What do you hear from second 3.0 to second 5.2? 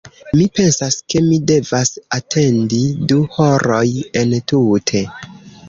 du horoj entute